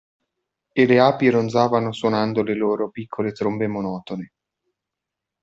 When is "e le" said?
0.73-0.97